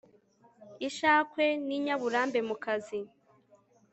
[0.87, 2.99] ishakwe n'inyaburambe mukazi